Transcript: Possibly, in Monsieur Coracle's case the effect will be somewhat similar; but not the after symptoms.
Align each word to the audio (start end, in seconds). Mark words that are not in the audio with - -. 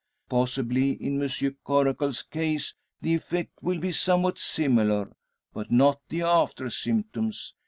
Possibly, 0.29 0.93
in 0.93 1.19
Monsieur 1.19 1.53
Coracle's 1.63 2.23
case 2.23 2.73
the 3.01 3.13
effect 3.13 3.51
will 3.61 3.77
be 3.79 3.91
somewhat 3.91 4.39
similar; 4.39 5.15
but 5.53 5.69
not 5.71 5.99
the 6.09 6.23
after 6.23 6.71
symptoms. 6.71 7.53